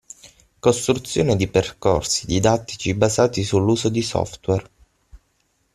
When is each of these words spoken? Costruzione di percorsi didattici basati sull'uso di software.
Costruzione 0.59 1.35
di 1.35 1.47
percorsi 1.47 2.25
didattici 2.25 2.95
basati 2.95 3.43
sull'uso 3.43 3.87
di 3.89 4.01
software. 4.01 4.65